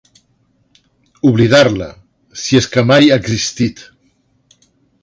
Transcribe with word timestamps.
Oblidar-la, 1.31 1.91
si 2.45 2.59
és 2.63 2.71
que 2.73 2.87
mai 2.95 3.09
ha 3.13 3.21
existit. 3.25 3.87